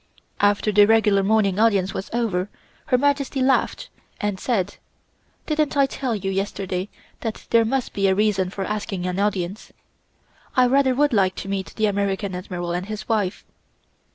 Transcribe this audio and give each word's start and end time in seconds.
After 0.39 0.71
the 0.71 0.87
regular 0.87 1.21
morning 1.21 1.59
audience 1.59 1.93
was 1.93 2.09
over 2.11 2.49
Her 2.87 2.97
Majesty 2.97 3.39
laughed 3.39 3.89
and 4.19 4.39
said: 4.39 4.77
"Didn't 5.45 5.77
I 5.77 5.85
tell 5.85 6.15
you 6.15 6.31
yesterday 6.31 6.89
that 7.19 7.45
there 7.51 7.63
must 7.65 7.93
be 7.93 8.07
a 8.07 8.15
reason 8.15 8.49
for 8.49 8.65
asking 8.65 9.05
an 9.05 9.19
audience? 9.19 9.71
I 10.57 10.65
rather 10.65 10.95
would 10.95 11.13
like 11.13 11.35
to 11.35 11.47
meet 11.49 11.75
the 11.75 11.85
American 11.85 12.33
Admiral 12.33 12.71
and 12.71 12.87
his 12.87 13.07
wife." 13.07 13.45